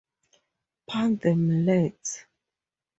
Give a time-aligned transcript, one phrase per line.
[0.89, 2.11] Pound 'em lads!